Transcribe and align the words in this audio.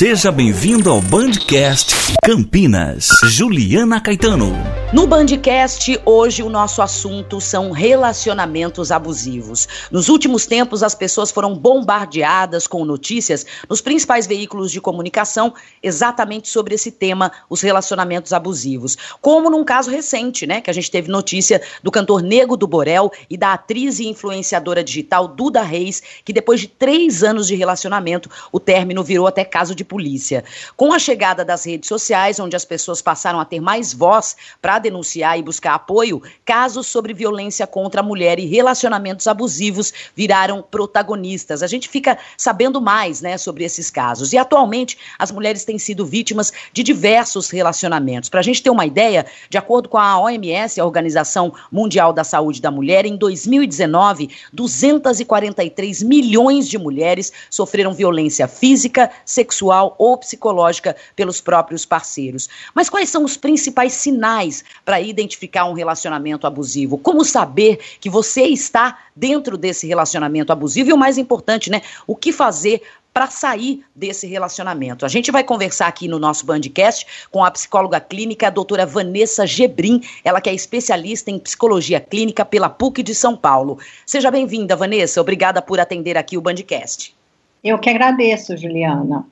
Seja 0.00 0.32
bem-vindo 0.32 0.88
ao 0.88 0.98
Bandcast 0.98 1.94
Campinas. 2.24 3.06
Juliana 3.24 4.00
Caetano. 4.00 4.79
No 4.92 5.06
Bandcast, 5.06 6.00
hoje 6.04 6.42
o 6.42 6.48
nosso 6.48 6.82
assunto 6.82 7.40
são 7.40 7.70
relacionamentos 7.70 8.90
abusivos. 8.90 9.68
Nos 9.88 10.08
últimos 10.08 10.46
tempos, 10.46 10.82
as 10.82 10.96
pessoas 10.96 11.30
foram 11.30 11.54
bombardeadas 11.54 12.66
com 12.66 12.84
notícias 12.84 13.46
nos 13.68 13.80
principais 13.80 14.26
veículos 14.26 14.72
de 14.72 14.80
comunicação 14.80 15.54
exatamente 15.80 16.48
sobre 16.48 16.74
esse 16.74 16.90
tema, 16.90 17.30
os 17.48 17.60
relacionamentos 17.60 18.32
abusivos. 18.32 18.98
Como 19.20 19.48
num 19.48 19.62
caso 19.62 19.92
recente, 19.92 20.44
né, 20.44 20.60
que 20.60 20.70
a 20.70 20.72
gente 20.72 20.90
teve 20.90 21.08
notícia 21.08 21.62
do 21.84 21.92
cantor 21.92 22.20
Nego 22.20 22.56
do 22.56 22.66
Borel 22.66 23.12
e 23.30 23.36
da 23.36 23.52
atriz 23.52 24.00
e 24.00 24.08
influenciadora 24.08 24.82
digital 24.82 25.28
Duda 25.28 25.62
Reis, 25.62 26.02
que 26.24 26.32
depois 26.32 26.58
de 26.58 26.66
três 26.66 27.22
anos 27.22 27.46
de 27.46 27.54
relacionamento, 27.54 28.28
o 28.50 28.58
término 28.58 29.04
virou 29.04 29.28
até 29.28 29.44
caso 29.44 29.72
de 29.72 29.84
polícia. 29.84 30.42
Com 30.76 30.92
a 30.92 30.98
chegada 30.98 31.44
das 31.44 31.64
redes 31.64 31.86
sociais, 31.86 32.40
onde 32.40 32.56
as 32.56 32.64
pessoas 32.64 33.00
passaram 33.00 33.38
a 33.38 33.44
ter 33.44 33.60
mais 33.60 33.94
voz 33.94 34.36
para 34.60 34.79
denunciar 34.80 35.38
e 35.38 35.42
buscar 35.42 35.74
apoio, 35.74 36.22
casos 36.44 36.86
sobre 36.86 37.14
violência 37.14 37.66
contra 37.66 38.00
a 38.00 38.04
mulher 38.04 38.38
e 38.38 38.46
relacionamentos 38.46 39.26
abusivos 39.26 39.92
viraram 40.16 40.62
protagonistas. 40.62 41.62
A 41.62 41.66
gente 41.66 41.88
fica 41.88 42.18
sabendo 42.36 42.80
mais, 42.80 43.20
né, 43.20 43.38
sobre 43.38 43.64
esses 43.64 43.90
casos. 43.90 44.32
E 44.32 44.38
atualmente 44.38 44.98
as 45.18 45.30
mulheres 45.30 45.64
têm 45.64 45.78
sido 45.78 46.04
vítimas 46.04 46.52
de 46.72 46.82
diversos 46.82 47.50
relacionamentos. 47.50 48.28
Para 48.28 48.40
a 48.40 48.42
gente 48.42 48.62
ter 48.62 48.70
uma 48.70 48.86
ideia, 48.86 49.26
de 49.48 49.58
acordo 49.58 49.88
com 49.88 49.98
a 49.98 50.18
OMS, 50.18 50.80
a 50.80 50.84
Organização 50.84 51.52
Mundial 51.70 52.12
da 52.12 52.24
Saúde 52.24 52.60
da 52.60 52.70
Mulher, 52.70 53.06
em 53.06 53.16
2019, 53.16 54.30
243 54.52 56.02
milhões 56.02 56.68
de 56.68 56.78
mulheres 56.78 57.32
sofreram 57.48 57.92
violência 57.92 58.48
física, 58.48 59.10
sexual 59.24 59.94
ou 59.98 60.16
psicológica 60.16 60.96
pelos 61.14 61.40
próprios 61.40 61.84
parceiros. 61.84 62.48
Mas 62.74 62.88
quais 62.88 63.08
são 63.08 63.24
os 63.24 63.36
principais 63.36 63.92
sinais 63.92 64.64
para 64.84 65.00
identificar 65.00 65.64
um 65.64 65.72
relacionamento 65.72 66.46
abusivo? 66.46 66.98
Como 66.98 67.24
saber 67.24 67.78
que 68.00 68.10
você 68.10 68.42
está 68.42 68.98
dentro 69.14 69.56
desse 69.56 69.86
relacionamento 69.86 70.52
abusivo? 70.52 70.90
E 70.90 70.92
o 70.92 70.98
mais 70.98 71.18
importante, 71.18 71.70
né? 71.70 71.82
O 72.06 72.16
que 72.16 72.32
fazer 72.32 72.82
para 73.12 73.26
sair 73.26 73.84
desse 73.94 74.26
relacionamento. 74.26 75.04
A 75.04 75.08
gente 75.08 75.30
vai 75.30 75.42
conversar 75.42 75.88
aqui 75.88 76.06
no 76.06 76.18
nosso 76.18 76.46
Bandcast 76.46 77.28
com 77.30 77.44
a 77.44 77.50
psicóloga 77.50 78.00
clínica, 78.00 78.46
a 78.46 78.50
doutora 78.50 78.86
Vanessa 78.86 79.46
Gebrim, 79.46 80.00
ela 80.24 80.40
que 80.40 80.48
é 80.48 80.54
especialista 80.54 81.30
em 81.30 81.38
psicologia 81.38 82.00
clínica 82.00 82.44
pela 82.44 82.68
PUC 82.68 83.02
de 83.02 83.14
São 83.14 83.36
Paulo. 83.36 83.78
Seja 84.06 84.30
bem-vinda, 84.30 84.76
Vanessa. 84.76 85.20
Obrigada 85.20 85.60
por 85.60 85.80
atender 85.80 86.16
aqui 86.16 86.36
o 86.36 86.40
Bandcast. 86.40 87.14
Eu 87.62 87.78
que 87.78 87.90
agradeço, 87.90 88.56
Juliana. 88.56 89.26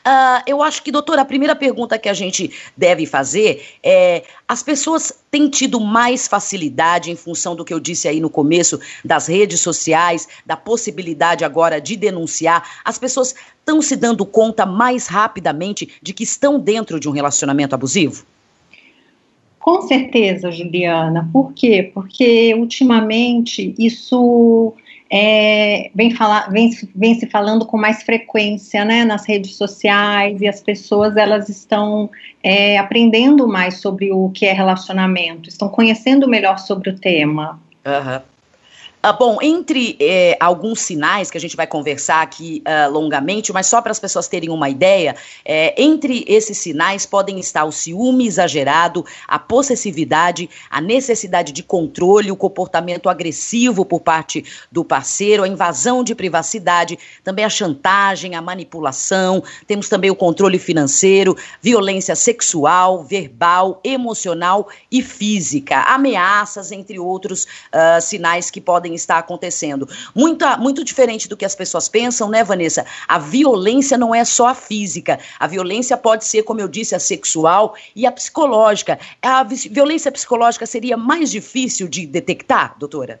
Uh, 0.00 0.42
eu 0.46 0.62
acho 0.62 0.82
que, 0.82 0.90
doutora, 0.90 1.22
a 1.22 1.24
primeira 1.24 1.54
pergunta 1.54 1.98
que 1.98 2.08
a 2.08 2.14
gente 2.14 2.50
deve 2.76 3.04
fazer 3.04 3.62
é: 3.82 4.24
as 4.48 4.62
pessoas 4.62 5.12
têm 5.30 5.48
tido 5.48 5.78
mais 5.78 6.26
facilidade, 6.26 7.10
em 7.10 7.16
função 7.16 7.54
do 7.54 7.64
que 7.64 7.74
eu 7.74 7.78
disse 7.80 8.08
aí 8.08 8.20
no 8.20 8.30
começo, 8.30 8.80
das 9.04 9.26
redes 9.26 9.60
sociais, 9.60 10.26
da 10.46 10.56
possibilidade 10.56 11.44
agora 11.44 11.80
de 11.80 11.96
denunciar, 11.96 12.80
as 12.84 12.98
pessoas 12.98 13.34
estão 13.58 13.82
se 13.82 13.94
dando 13.94 14.24
conta 14.24 14.64
mais 14.64 15.06
rapidamente 15.06 15.88
de 16.02 16.12
que 16.12 16.22
estão 16.22 16.58
dentro 16.58 16.98
de 16.98 17.08
um 17.08 17.12
relacionamento 17.12 17.74
abusivo? 17.74 18.24
Com 19.60 19.82
certeza, 19.82 20.50
Juliana. 20.50 21.28
Por 21.30 21.52
quê? 21.52 21.90
Porque 21.92 22.54
ultimamente 22.54 23.74
isso 23.78 24.74
é, 25.12 25.90
vem, 25.92 26.14
falar, 26.14 26.48
vem, 26.50 26.70
vem 26.94 27.18
se 27.18 27.26
falando 27.26 27.66
com 27.66 27.76
mais 27.76 28.02
frequência 28.04 28.84
né, 28.84 29.04
nas 29.04 29.26
redes 29.26 29.56
sociais 29.56 30.40
e 30.40 30.46
as 30.46 30.60
pessoas 30.60 31.16
elas 31.16 31.48
estão 31.48 32.08
é, 32.42 32.78
aprendendo 32.78 33.48
mais 33.48 33.80
sobre 33.80 34.12
o 34.12 34.30
que 34.30 34.46
é 34.46 34.52
relacionamento, 34.52 35.48
estão 35.48 35.68
conhecendo 35.68 36.28
melhor 36.28 36.58
sobre 36.58 36.90
o 36.90 36.96
tema. 36.96 37.60
Uhum. 37.84 38.22
Ah, 39.02 39.14
bom, 39.14 39.38
entre 39.40 39.96
eh, 39.98 40.36
alguns 40.38 40.82
sinais 40.82 41.30
que 41.30 41.38
a 41.38 41.40
gente 41.40 41.56
vai 41.56 41.66
conversar 41.66 42.20
aqui 42.20 42.62
uh, 42.68 42.90
longamente, 42.90 43.50
mas 43.50 43.66
só 43.66 43.80
para 43.80 43.92
as 43.92 43.98
pessoas 43.98 44.28
terem 44.28 44.50
uma 44.50 44.68
ideia, 44.68 45.16
eh, 45.42 45.74
entre 45.82 46.22
esses 46.28 46.58
sinais 46.58 47.06
podem 47.06 47.40
estar 47.40 47.64
o 47.64 47.72
ciúme 47.72 48.26
exagerado, 48.26 49.02
a 49.26 49.38
possessividade, 49.38 50.50
a 50.68 50.82
necessidade 50.82 51.50
de 51.50 51.62
controle, 51.62 52.30
o 52.30 52.36
comportamento 52.36 53.08
agressivo 53.08 53.86
por 53.86 54.00
parte 54.00 54.44
do 54.70 54.84
parceiro, 54.84 55.44
a 55.44 55.48
invasão 55.48 56.04
de 56.04 56.14
privacidade, 56.14 56.98
também 57.24 57.46
a 57.46 57.48
chantagem, 57.48 58.34
a 58.34 58.42
manipulação, 58.42 59.42
temos 59.66 59.88
também 59.88 60.10
o 60.10 60.14
controle 60.14 60.58
financeiro, 60.58 61.34
violência 61.62 62.14
sexual, 62.14 63.02
verbal, 63.02 63.80
emocional 63.82 64.68
e 64.92 65.00
física, 65.00 65.84
ameaças, 65.84 66.70
entre 66.70 66.98
outros 66.98 67.44
uh, 67.44 67.98
sinais 68.02 68.50
que 68.50 68.60
podem 68.60 68.89
estar 68.94 69.18
acontecendo. 69.18 69.88
Muito, 70.14 70.44
muito 70.58 70.84
diferente 70.84 71.28
do 71.28 71.36
que 71.36 71.44
as 71.44 71.54
pessoas 71.54 71.88
pensam, 71.88 72.28
né, 72.28 72.44
Vanessa? 72.44 72.86
A 73.06 73.18
violência 73.18 73.96
não 73.96 74.14
é 74.14 74.24
só 74.24 74.48
a 74.48 74.54
física. 74.54 75.18
A 75.38 75.46
violência 75.46 75.96
pode 75.96 76.24
ser, 76.24 76.42
como 76.42 76.60
eu 76.60 76.68
disse, 76.68 76.94
a 76.94 77.00
sexual 77.00 77.74
e 77.94 78.06
a 78.06 78.12
psicológica. 78.12 78.98
A 79.22 79.42
violência 79.44 80.10
psicológica 80.10 80.66
seria 80.66 80.96
mais 80.96 81.30
difícil 81.30 81.88
de 81.88 82.06
detectar, 82.06 82.76
doutora? 82.78 83.20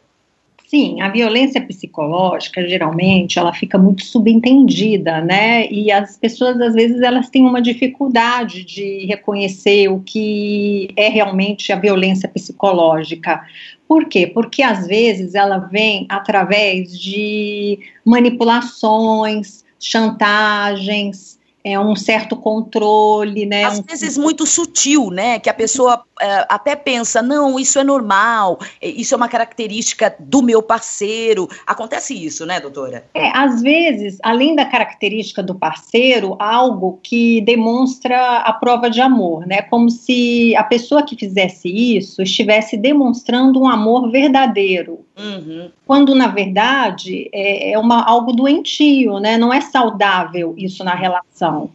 Sim, 0.70 1.00
a 1.00 1.08
violência 1.08 1.60
psicológica, 1.60 2.64
geralmente, 2.68 3.40
ela 3.40 3.52
fica 3.52 3.76
muito 3.76 4.04
subentendida, 4.04 5.20
né? 5.20 5.68
E 5.68 5.90
as 5.90 6.16
pessoas, 6.16 6.60
às 6.60 6.74
vezes, 6.74 7.02
elas 7.02 7.28
têm 7.28 7.44
uma 7.44 7.60
dificuldade 7.60 8.62
de 8.64 9.04
reconhecer 9.04 9.88
o 9.88 9.98
que 9.98 10.90
é 10.96 11.08
realmente 11.08 11.72
a 11.72 11.76
violência 11.76 12.28
psicológica. 12.28 13.42
Por 13.90 14.04
quê? 14.04 14.24
Porque, 14.24 14.62
às 14.62 14.86
vezes, 14.86 15.34
ela 15.34 15.58
vem 15.58 16.06
através 16.08 16.96
de 16.96 17.80
manipulações, 18.04 19.64
chantagens, 19.80 21.40
é 21.64 21.76
um 21.76 21.96
certo 21.96 22.36
controle, 22.36 23.44
né? 23.46 23.64
Às 23.64 23.80
um... 23.80 23.82
vezes 23.82 24.16
muito 24.16 24.46
sutil, 24.46 25.10
né? 25.10 25.40
Que 25.40 25.50
a 25.50 25.54
pessoa 25.54 25.94
é, 25.94 26.09
até 26.48 26.76
pensa, 26.76 27.22
não, 27.22 27.58
isso 27.58 27.78
é 27.78 27.84
normal, 27.84 28.58
é, 28.80 28.88
isso 28.88 29.14
é 29.14 29.16
uma 29.16 29.28
característica 29.28 30.14
do 30.18 30.42
meu 30.42 30.62
parceiro. 30.62 31.48
Acontece 31.66 32.14
isso, 32.14 32.44
né, 32.46 32.60
doutora? 32.60 33.04
É, 33.14 33.30
às 33.36 33.62
vezes, 33.62 34.18
além 34.22 34.54
da 34.54 34.64
característica 34.64 35.42
do 35.42 35.54
parceiro, 35.54 36.36
algo 36.38 36.98
que 37.02 37.40
demonstra 37.40 38.38
a 38.38 38.52
prova 38.52 38.90
de 38.90 39.00
amor, 39.00 39.46
né? 39.46 39.62
Como 39.62 39.90
se 39.90 40.54
a 40.56 40.64
pessoa 40.64 41.02
que 41.02 41.16
fizesse 41.16 41.68
isso 41.68 42.22
estivesse 42.22 42.76
demonstrando 42.76 43.60
um 43.60 43.68
amor 43.68 44.10
verdadeiro. 44.10 45.00
Uhum. 45.18 45.70
Quando, 45.86 46.14
na 46.14 46.28
verdade, 46.28 47.28
é, 47.32 47.72
é 47.72 47.78
uma, 47.78 48.04
algo 48.04 48.32
doentio, 48.32 49.18
né? 49.18 49.36
Não 49.36 49.52
é 49.52 49.60
saudável 49.60 50.54
isso 50.56 50.82
na 50.84 50.94
relação. 50.94 51.70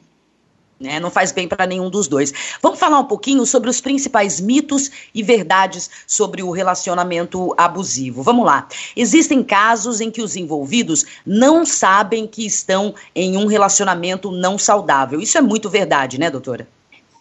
Né, 0.78 1.00
não 1.00 1.10
faz 1.10 1.32
bem 1.32 1.48
para 1.48 1.66
nenhum 1.66 1.90
dos 1.90 2.06
dois. 2.06 2.34
Vamos 2.62 2.78
falar 2.78 3.00
um 3.00 3.06
pouquinho 3.06 3.46
sobre 3.46 3.70
os 3.70 3.80
principais 3.80 4.42
mitos 4.42 4.92
e 5.14 5.24
verdades 5.24 5.90
sobre 6.06 6.44
o 6.44 6.52
relacionamento 6.52 7.54
abusivo. 7.58 8.22
Vamos 8.22 8.46
lá. 8.46 8.68
Existem 8.94 9.42
casos 9.42 10.02
em 10.02 10.12
que 10.12 10.22
os 10.22 10.36
envolvidos 10.36 11.06
não 11.26 11.66
sabem 11.66 12.28
que 12.28 12.46
estão 12.46 12.94
em 13.16 13.38
um 13.38 13.46
relacionamento 13.46 14.32
não 14.32 14.58
saudável. 14.58 15.22
Isso 15.22 15.38
é 15.38 15.42
muito 15.42 15.70
verdade, 15.70 16.20
né, 16.20 16.30
doutora? 16.30 16.68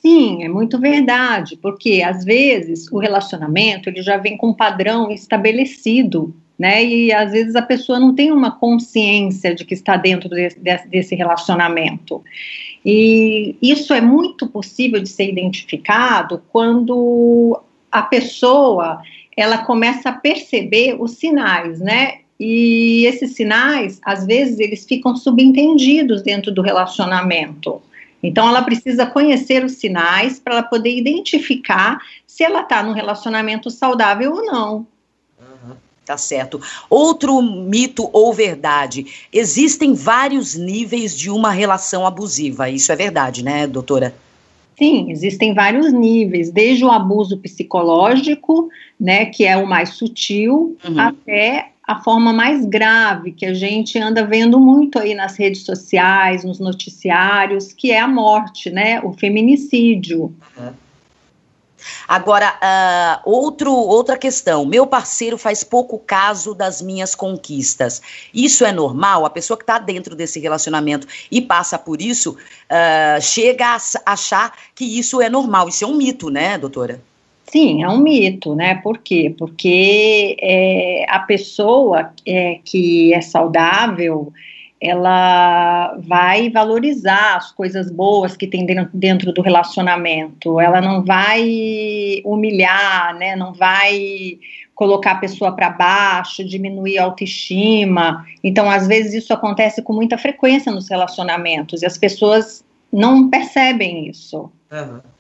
Sim, 0.04 0.44
é 0.44 0.48
muito 0.48 0.78
verdade, 0.78 1.56
porque 1.56 2.03
às 2.04 2.25
vezes 2.25 2.93
o 2.93 2.98
relacionamento 2.98 3.88
ele 3.88 4.03
já 4.03 4.19
vem 4.19 4.37
com 4.37 4.48
um 4.48 4.54
padrão 4.54 5.10
estabelecido, 5.10 6.34
né? 6.59 6.84
E 6.84 7.10
às 7.10 7.32
vezes 7.32 7.56
a 7.56 7.62
pessoa 7.62 7.98
não 7.98 8.14
tem 8.14 8.31
uma 8.31 8.50
consciência 8.50 9.54
de 9.54 9.64
que 9.64 9.72
está 9.72 9.97
dentro 9.97 10.28
desse, 10.28 10.59
desse 10.91 11.14
relacionamento. 11.14 12.22
E 12.84 13.56
isso 13.62 13.94
é 13.94 14.00
muito 14.00 14.47
possível 14.47 15.00
de 15.00 15.08
ser 15.08 15.31
identificado 15.31 16.43
quando 16.53 17.58
a 17.91 18.03
pessoa 18.03 19.00
ela 19.37 19.58
começa 19.58 20.11
a 20.11 20.12
perceber 20.12 20.97
os 21.00 21.12
sinais, 21.12 21.81
né? 21.81 22.19
E 22.38 23.06
esses 23.06 23.32
sinais, 23.32 24.00
às 24.05 24.26
vezes, 24.26 24.58
eles 24.58 24.85
ficam 24.85 25.17
subentendidos 25.17 26.23
dentro 26.23 26.53
do 26.53 26.61
relacionamento. 26.61 27.81
Então, 28.23 28.49
ela 28.49 28.62
precisa 28.62 29.06
conhecer 29.06 29.64
os 29.64 29.73
sinais 29.73 30.38
para 30.38 30.55
ela 30.55 30.62
poder 30.62 30.97
identificar 30.97 31.99
se 32.26 32.43
ela 32.43 32.62
está 32.62 32.82
num 32.82 32.93
relacionamento 32.93 33.70
saudável 33.70 34.32
ou 34.32 34.44
não. 34.44 34.87
Uhum, 36.05 36.06
tá 36.06 36.17
certo. 36.17 36.61
Outro 36.89 37.41
mito 37.43 38.09
ou 38.12 38.33
verdade: 38.33 39.06
existem 39.33 39.95
vários 39.95 40.55
níveis 40.55 41.17
de 41.17 41.31
uma 41.31 41.51
relação 41.51 42.06
abusiva. 42.06 42.69
Isso 42.69 42.93
é 42.93 42.97
verdade, 42.97 43.43
né, 43.43 43.67
doutora? 43.67 44.15
Sim, 44.77 45.11
existem 45.11 45.55
vários 45.55 45.93
níveis, 45.93 46.51
desde 46.51 46.85
o 46.85 46.91
abuso 46.91 47.39
psicológico, 47.39 48.69
né, 48.99 49.27
que 49.27 49.45
é 49.45 49.56
o 49.56 49.69
mais 49.69 49.91
sutil, 49.91 50.77
uhum. 50.85 50.99
até 50.99 51.71
a 51.87 52.03
forma 52.03 52.33
mais 52.33 52.65
grave 52.67 53.31
que 53.31 53.47
a 53.47 53.55
gente 53.55 53.99
anda 53.99 54.27
vendo 54.27 54.59
muito 54.59 54.99
aí 54.99 55.15
nas 55.15 55.37
redes 55.37 55.65
sociais, 55.65 56.43
nos 56.43 56.59
noticiários, 56.59 57.73
que 57.73 57.93
é 57.93 58.01
a 58.01 58.09
morte, 58.09 58.71
né? 58.71 59.01
O 59.03 59.12
feminicídio. 59.12 60.35
Agora, 62.06 62.58
uh, 62.62 63.31
outro, 63.31 63.72
outra 63.72 64.16
questão. 64.16 64.64
Meu 64.64 64.86
parceiro 64.86 65.38
faz 65.38 65.64
pouco 65.64 65.98
caso 65.98 66.54
das 66.54 66.81
minhas 66.81 67.14
conquistas. 67.14 68.02
Isso 68.32 68.64
é 68.64 68.72
normal? 68.72 69.25
A 69.25 69.31
pessoa 69.31 69.56
que 69.56 69.62
está 69.62 69.78
dentro 69.78 70.14
desse 70.14 70.40
relacionamento 70.40 71.06
e 71.31 71.40
passa 71.40 71.78
por 71.78 72.00
isso, 72.00 72.32
uh, 72.32 73.20
chega 73.20 73.66
a 73.66 74.12
achar 74.12 74.56
que 74.75 74.98
isso 74.98 75.20
é 75.20 75.28
normal. 75.28 75.69
Isso 75.69 75.84
é 75.84 75.86
um 75.86 75.96
mito, 75.96 76.31
né, 76.31 76.58
doutora? 76.58 77.00
Sim, 77.46 77.82
é 77.82 77.88
um 77.88 77.98
mito, 77.98 78.54
né? 78.54 78.76
Por 78.76 78.98
quê? 78.98 79.34
Porque 79.38 80.36
é, 80.40 81.04
a 81.08 81.20
pessoa 81.20 82.10
é, 82.26 82.58
que 82.64 83.12
é 83.12 83.20
saudável, 83.20 84.32
ela 84.84 85.96
vai 85.98 86.50
valorizar 86.50 87.36
as 87.36 87.50
coisas 87.50 87.90
boas 87.90 88.36
que 88.36 88.46
tem 88.46 88.66
dentro, 88.92 89.32
do 89.32 89.40
relacionamento. 89.40 90.60
Ela 90.60 90.81
não 90.81 91.02
vai 91.02 92.20
humilhar, 92.25 93.16
né? 93.16 93.34
Não 93.34 93.54
vai 93.54 94.38
colocar 94.75 95.12
a 95.12 95.19
pessoa 95.19 95.52
para 95.52 95.70
baixo, 95.70 96.44
diminuir 96.44 96.98
a 96.98 97.04
autoestima. 97.04 98.26
Então, 98.42 98.70
às 98.70 98.86
vezes 98.86 99.14
isso 99.14 99.32
acontece 99.32 99.81
com 99.81 99.94
muita 99.94 100.19
frequência 100.19 100.70
nos 100.70 100.90
relacionamentos 100.90 101.81
e 101.81 101.86
as 101.86 101.96
pessoas 101.96 102.62
não 102.92 103.31
percebem 103.31 104.08
isso. 104.08 104.50
Uhum. 104.70 105.13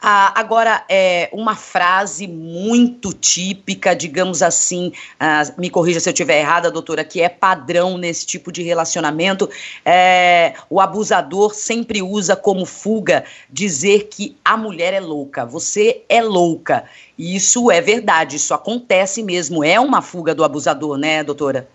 Ah, 0.00 0.32
agora, 0.38 0.84
é 0.88 1.28
uma 1.32 1.56
frase 1.56 2.28
muito 2.28 3.12
típica, 3.12 3.96
digamos 3.96 4.42
assim, 4.42 4.92
ah, 5.18 5.42
me 5.58 5.68
corrija 5.68 5.98
se 5.98 6.08
eu 6.08 6.12
estiver 6.12 6.38
errada, 6.38 6.70
doutora, 6.70 7.02
que 7.02 7.20
é 7.20 7.28
padrão 7.28 7.98
nesse 7.98 8.24
tipo 8.24 8.52
de 8.52 8.62
relacionamento. 8.62 9.50
É, 9.84 10.54
o 10.70 10.80
abusador 10.80 11.52
sempre 11.52 12.00
usa 12.00 12.36
como 12.36 12.64
fuga 12.64 13.24
dizer 13.50 14.08
que 14.08 14.36
a 14.44 14.56
mulher 14.56 14.94
é 14.94 15.00
louca, 15.00 15.44
você 15.44 16.02
é 16.08 16.22
louca. 16.22 16.84
E 17.18 17.34
isso 17.34 17.68
é 17.68 17.80
verdade, 17.80 18.36
isso 18.36 18.54
acontece 18.54 19.20
mesmo, 19.24 19.64
é 19.64 19.80
uma 19.80 20.00
fuga 20.00 20.32
do 20.32 20.44
abusador, 20.44 20.96
né, 20.96 21.24
doutora? 21.24 21.68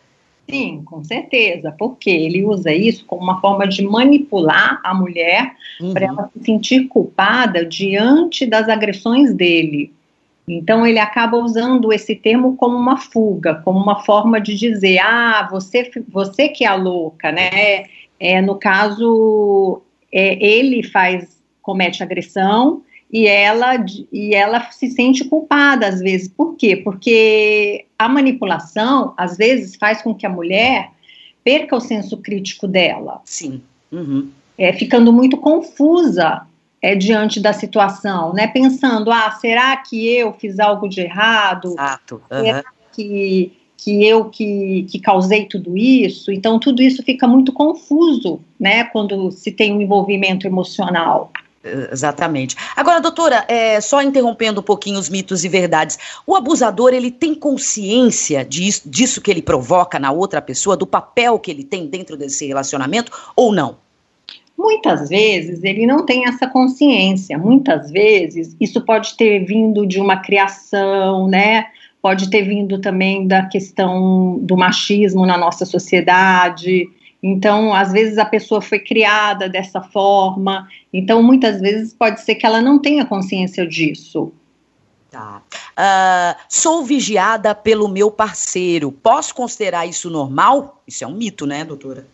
Sim, 0.50 0.82
com 0.86 1.04
certeza, 1.04 1.74
porque 1.78 2.10
ele 2.10 2.46
usa 2.46 2.74
isso 2.74 3.06
como 3.06 3.24
uma 3.24 3.40
forma 3.40 3.68
de 3.68 3.82
manipular 3.84 4.80
a 4.84 4.94
mulher 4.94 5.56
uhum. 5.80 5.94
para 5.94 6.06
ela 6.06 6.30
se 6.34 6.44
sentir 6.44 6.88
culpada 6.88 7.66
diante 7.66 8.46
das 8.46 8.68
agressões 8.68 9.34
dele. 9.34 9.92
Então 10.48 10.86
ele 10.86 11.00
acaba 11.00 11.38
usando 11.38 11.94
esse 11.94 12.14
termo 12.16 12.58
como 12.58 12.76
uma 12.76 12.98
fuga, 12.98 13.56
como 13.64 13.80
uma 13.80 14.04
forma 14.04 14.42
de 14.42 14.56
dizer, 14.56 15.00
ah, 15.00 15.48
você, 15.50 15.90
você 16.10 16.50
que 16.50 16.66
é 16.66 16.68
a 16.68 16.76
louca, 16.76 17.32
né? 17.32 17.86
É, 18.20 18.42
no 18.42 18.56
caso, 18.56 19.82
é, 20.12 20.46
ele 20.46 20.84
faz 20.84 21.42
comete 21.62 22.04
agressão 22.04 22.84
e 23.14 23.28
ela, 23.28 23.76
e 24.12 24.34
ela 24.34 24.72
se 24.72 24.90
sente 24.90 25.24
culpada 25.26 25.88
às 25.88 26.00
vezes. 26.00 26.28
Por 26.28 26.56
quê? 26.56 26.76
Porque 26.76 27.86
a 27.98 28.10
manipulação, 28.10 29.14
às 29.16 29.38
vezes, 29.38 29.76
faz 29.76 30.02
com 30.02 30.16
que 30.16 30.26
a 30.26 30.30
mulher 30.30 30.90
perca 31.44 31.76
o 31.76 31.80
senso 31.80 32.18
crítico 32.18 32.68
dela. 32.68 33.22
Sim. 33.24 33.62
Uhum. 33.92 34.32
É, 34.58 34.74
ficando 34.74 35.14
muito 35.14 35.38
confusa 35.38 36.48
é, 36.82 36.96
diante 36.96 37.40
da 37.40 37.54
situação, 37.54 38.34
né? 38.34 38.48
Pensando, 38.48 39.12
ah, 39.12 39.30
será 39.40 39.78
que 39.78 40.08
eu 40.08 40.34
fiz 40.34 40.60
algo 40.60 40.90
de 40.90 41.02
errado? 41.02 41.74
Exato. 41.74 42.20
Uhum. 42.32 42.42
Será 42.42 42.64
que, 42.96 43.52
que 43.78 44.04
eu 44.04 44.26
que, 44.26 44.88
que 44.90 44.98
causei 44.98 45.46
tudo 45.46 45.78
isso? 45.78 46.32
Então, 46.32 46.58
tudo 46.58 46.82
isso 46.82 47.04
fica 47.04 47.28
muito 47.28 47.54
confuso, 47.54 48.40
né? 48.60 48.86
Quando 48.86 49.30
se 49.32 49.52
tem 49.52 49.72
um 49.72 49.82
envolvimento 49.82 50.48
emocional. 50.48 51.32
Exatamente. 51.64 52.58
Agora, 52.76 53.00
doutora, 53.00 53.46
é, 53.48 53.80
só 53.80 54.02
interrompendo 54.02 54.60
um 54.60 54.64
pouquinho 54.64 55.00
os 55.00 55.08
mitos 55.08 55.46
e 55.46 55.50
verdades, 55.50 55.98
o 56.28 56.36
abusador 56.36 56.94
ele 56.94 57.10
tem 57.10 57.34
consciência 57.34 58.44
disso, 58.44 58.82
disso 58.86 59.22
que 59.22 59.32
ele 59.32 59.42
provoca 59.42 59.98
na 59.98 60.12
outra 60.12 60.42
pessoa, 60.42 60.76
do 60.76 60.86
papel 60.86 61.40
que 61.40 61.50
ele 61.50 61.64
tem 61.64 61.88
dentro 61.88 62.18
desse 62.18 62.46
relacionamento 62.46 63.12
ou 63.34 63.54
não? 63.54 63.78
Muitas 64.58 65.10
vezes 65.10 65.64
ele 65.64 65.86
não 65.86 66.06
tem 66.06 66.28
essa 66.28 66.48
consciência. 66.48 67.38
Muitas 67.38 67.90
vezes 67.90 68.56
isso 68.60 68.82
pode 68.82 69.16
ter 69.16 69.40
vindo 69.46 69.86
de 69.88 70.00
uma 70.00 70.18
criação, 70.18 71.28
né? 71.28 71.68
Pode 72.02 72.30
ter 72.30 72.44
vindo 72.44 72.80
também 72.80 73.26
da 73.26 73.46
questão 73.46 74.38
do 74.42 74.58
machismo 74.58 75.26
na 75.26 75.38
nossa 75.38 75.66
sociedade. 75.66 76.90
Então, 77.24 77.74
às 77.74 77.94
vezes 77.94 78.18
a 78.18 78.26
pessoa 78.26 78.62
foi 78.62 78.80
criada 78.80 79.48
dessa 79.48 79.82
forma, 79.82 80.68
então 80.92 81.24
muitas 81.24 81.62
vezes 81.62 81.94
pode 81.94 82.20
ser 82.20 82.36
que 82.36 82.46
ela 82.46 82.62
não 82.62 82.78
tenha 82.78 83.06
consciência 83.06 83.66
disso. 83.66 84.34
Tá. 85.10 85.42
Uh, 85.78 86.36
sou 86.50 86.84
vigiada 86.84 87.56
pelo 87.56 87.88
meu 87.88 88.12
parceiro. 88.12 88.92
Posso 88.92 89.34
considerar 89.34 89.86
isso 89.86 90.10
normal? 90.10 90.84
Isso 90.86 91.04
é 91.04 91.08
um 91.08 91.14
mito, 91.14 91.46
né, 91.46 91.64
doutora? 91.64 92.06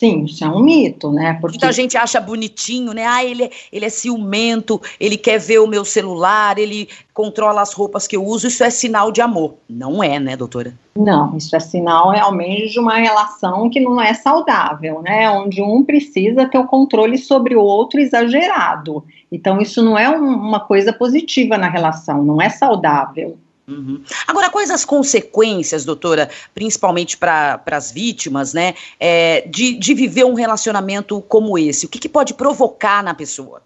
Sim, 0.00 0.24
isso 0.24 0.42
é 0.42 0.48
um 0.48 0.60
mito, 0.60 1.12
né? 1.12 1.34
Porque... 1.34 1.58
Muita 1.58 1.70
gente 1.72 1.94
acha 1.94 2.18
bonitinho, 2.18 2.94
né? 2.94 3.04
Ah, 3.04 3.22
ele, 3.22 3.44
é, 3.44 3.50
ele 3.70 3.84
é 3.84 3.90
ciumento, 3.90 4.80
ele 4.98 5.18
quer 5.18 5.38
ver 5.38 5.58
o 5.58 5.66
meu 5.66 5.84
celular, 5.84 6.58
ele 6.58 6.88
controla 7.12 7.60
as 7.60 7.74
roupas 7.74 8.06
que 8.06 8.16
eu 8.16 8.24
uso, 8.24 8.46
isso 8.46 8.64
é 8.64 8.70
sinal 8.70 9.12
de 9.12 9.20
amor. 9.20 9.56
Não 9.68 10.02
é, 10.02 10.18
né, 10.18 10.38
doutora? 10.38 10.72
Não, 10.96 11.36
isso 11.36 11.54
é 11.54 11.60
sinal 11.60 12.12
realmente 12.12 12.70
de 12.70 12.80
uma 12.80 12.96
relação 12.96 13.68
que 13.68 13.78
não 13.78 14.00
é 14.00 14.14
saudável, 14.14 15.02
né? 15.02 15.28
Onde 15.28 15.60
um 15.60 15.84
precisa 15.84 16.48
ter 16.48 16.56
o 16.56 16.66
controle 16.66 17.18
sobre 17.18 17.54
o 17.54 17.60
outro 17.60 18.00
exagerado. 18.00 19.04
Então, 19.30 19.60
isso 19.60 19.82
não 19.82 19.98
é 19.98 20.08
um, 20.08 20.24
uma 20.24 20.60
coisa 20.60 20.94
positiva 20.94 21.58
na 21.58 21.68
relação, 21.68 22.24
não 22.24 22.40
é 22.40 22.48
saudável. 22.48 23.36
Uhum. 23.70 24.02
Agora, 24.26 24.50
quais 24.50 24.70
as 24.70 24.84
consequências, 24.84 25.84
doutora, 25.84 26.28
principalmente 26.52 27.16
para 27.16 27.62
as 27.70 27.92
vítimas, 27.92 28.52
né, 28.52 28.74
é, 28.98 29.42
de, 29.48 29.78
de 29.78 29.94
viver 29.94 30.24
um 30.24 30.34
relacionamento 30.34 31.20
como 31.22 31.56
esse? 31.56 31.86
O 31.86 31.88
que, 31.88 31.98
que 31.98 32.08
pode 32.08 32.34
provocar 32.34 33.02
na 33.02 33.14
pessoa? 33.14 33.62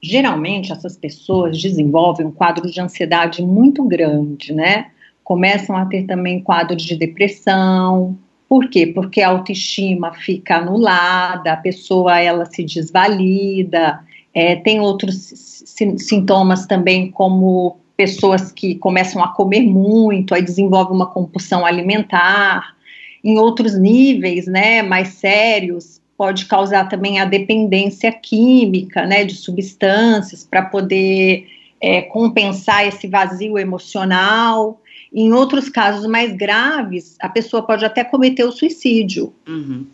Geralmente, 0.00 0.70
essas 0.70 0.96
pessoas 0.96 1.60
desenvolvem 1.60 2.26
um 2.26 2.30
quadro 2.30 2.70
de 2.70 2.80
ansiedade 2.80 3.42
muito 3.42 3.82
grande, 3.82 4.52
né? 4.52 4.90
Começam 5.24 5.76
a 5.76 5.84
ter 5.86 6.04
também 6.06 6.40
quadros 6.40 6.84
de 6.84 6.94
depressão. 6.94 8.16
Por 8.48 8.68
quê? 8.68 8.86
Porque 8.86 9.20
a 9.20 9.30
autoestima 9.30 10.12
fica 10.14 10.58
anulada, 10.58 11.52
a 11.52 11.56
pessoa 11.56 12.20
ela 12.20 12.44
se 12.44 12.62
desvalida, 12.62 14.00
é, 14.32 14.54
tem 14.54 14.78
outros 14.78 15.32
sintomas 15.98 16.66
também 16.66 17.10
como 17.10 17.78
pessoas 17.96 18.52
que 18.52 18.74
começam 18.74 19.22
a 19.22 19.28
comer 19.28 19.62
muito, 19.62 20.34
aí 20.34 20.42
desenvolve 20.42 20.92
uma 20.92 21.06
compulsão 21.06 21.64
alimentar. 21.64 22.76
Em 23.24 23.38
outros 23.38 23.76
níveis, 23.76 24.46
né, 24.46 24.82
mais 24.82 25.08
sérios, 25.08 26.00
pode 26.16 26.46
causar 26.46 26.88
também 26.88 27.20
a 27.20 27.24
dependência 27.24 28.12
química, 28.12 29.06
né, 29.06 29.24
de 29.24 29.34
substâncias 29.34 30.46
para 30.48 30.62
poder 30.62 31.48
é, 31.80 32.02
compensar 32.02 32.86
esse 32.86 33.06
vazio 33.06 33.58
emocional. 33.58 34.80
Em 35.12 35.32
outros 35.32 35.68
casos 35.68 36.06
mais 36.06 36.32
graves, 36.36 37.16
a 37.20 37.28
pessoa 37.28 37.62
pode 37.62 37.84
até 37.84 38.04
cometer 38.04 38.44
o 38.44 38.52
suicídio. 38.52 39.32
Uhum. 39.48 39.86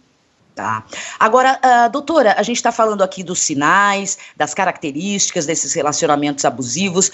Tá. 0.54 0.84
Agora, 1.18 1.58
uh, 1.64 1.90
doutora, 1.90 2.34
a 2.36 2.42
gente 2.42 2.56
está 2.56 2.70
falando 2.70 3.02
aqui 3.02 3.22
dos 3.22 3.40
sinais, 3.40 4.18
das 4.36 4.52
características 4.52 5.46
desses 5.46 5.72
relacionamentos 5.72 6.44
abusivos 6.44 7.10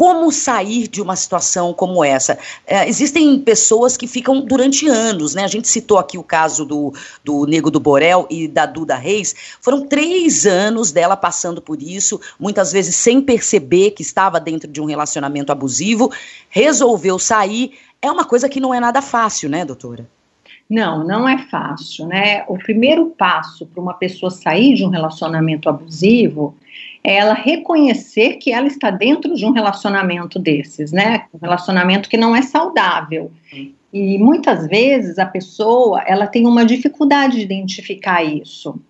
como 0.00 0.32
sair 0.32 0.88
de 0.88 1.02
uma 1.02 1.14
situação 1.14 1.74
como 1.74 2.02
essa? 2.02 2.38
É, 2.66 2.88
existem 2.88 3.38
pessoas 3.38 3.98
que 3.98 4.06
ficam 4.06 4.40
durante 4.40 4.88
anos, 4.88 5.34
né? 5.34 5.44
A 5.44 5.46
gente 5.46 5.68
citou 5.68 5.98
aqui 5.98 6.16
o 6.16 6.22
caso 6.22 6.64
do, 6.64 6.94
do 7.22 7.44
Nego 7.44 7.70
do 7.70 7.78
Borel 7.78 8.26
e 8.30 8.48
da 8.48 8.64
Duda 8.64 8.94
Reis. 8.94 9.34
Foram 9.60 9.86
três 9.86 10.46
anos 10.46 10.90
dela 10.90 11.18
passando 11.18 11.60
por 11.60 11.82
isso, 11.82 12.18
muitas 12.38 12.72
vezes 12.72 12.96
sem 12.96 13.20
perceber 13.20 13.90
que 13.90 14.00
estava 14.00 14.40
dentro 14.40 14.72
de 14.72 14.80
um 14.80 14.86
relacionamento 14.86 15.52
abusivo, 15.52 16.10
resolveu 16.48 17.18
sair. 17.18 17.72
É 18.00 18.10
uma 18.10 18.24
coisa 18.24 18.48
que 18.48 18.58
não 18.58 18.72
é 18.72 18.80
nada 18.80 19.02
fácil, 19.02 19.50
né, 19.50 19.66
doutora? 19.66 20.08
Não, 20.70 21.04
não 21.04 21.28
é 21.28 21.36
fácil, 21.36 22.06
né? 22.06 22.44
O 22.46 22.56
primeiro 22.56 23.06
passo 23.06 23.66
para 23.66 23.82
uma 23.82 23.94
pessoa 23.94 24.30
sair 24.30 24.74
de 24.74 24.84
um 24.84 24.88
relacionamento 24.88 25.68
abusivo 25.68 26.56
é 27.02 27.16
ela 27.16 27.34
reconhecer 27.34 28.36
que 28.36 28.52
ela 28.52 28.68
está 28.68 28.88
dentro 28.88 29.34
de 29.34 29.44
um 29.44 29.50
relacionamento 29.50 30.38
desses, 30.38 30.92
né? 30.92 31.26
Um 31.34 31.38
relacionamento 31.38 32.08
que 32.08 32.16
não 32.16 32.36
é 32.36 32.42
saudável. 32.42 33.32
E 33.92 34.16
muitas 34.18 34.68
vezes 34.68 35.18
a 35.18 35.26
pessoa 35.26 36.02
ela 36.06 36.28
tem 36.28 36.46
uma 36.46 36.64
dificuldade 36.64 37.38
de 37.38 37.42
identificar 37.42 38.22
isso. 38.22 38.80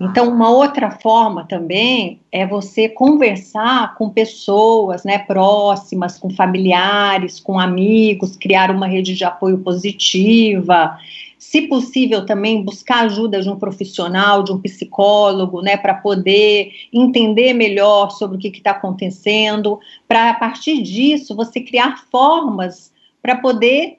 Então, 0.00 0.28
uma 0.28 0.48
outra 0.48 0.92
forma 0.92 1.44
também 1.44 2.20
é 2.30 2.46
você 2.46 2.88
conversar 2.88 3.96
com 3.96 4.08
pessoas, 4.08 5.02
né, 5.02 5.18
próximas, 5.18 6.16
com 6.16 6.30
familiares, 6.30 7.40
com 7.40 7.58
amigos, 7.58 8.36
criar 8.36 8.70
uma 8.70 8.86
rede 8.86 9.14
de 9.14 9.24
apoio 9.24 9.58
positiva. 9.58 10.96
Se 11.36 11.62
possível, 11.62 12.24
também 12.24 12.62
buscar 12.62 13.06
ajuda 13.06 13.42
de 13.42 13.50
um 13.50 13.58
profissional, 13.58 14.44
de 14.44 14.52
um 14.52 14.60
psicólogo, 14.60 15.62
né, 15.62 15.76
para 15.76 15.94
poder 15.94 16.70
entender 16.92 17.52
melhor 17.52 18.10
sobre 18.12 18.36
o 18.36 18.40
que 18.40 18.48
está 18.56 18.70
acontecendo, 18.70 19.80
para 20.06 20.30
a 20.30 20.34
partir 20.34 20.80
disso 20.80 21.34
você 21.34 21.60
criar 21.60 22.04
formas 22.08 22.92
para 23.20 23.34
poder 23.34 23.98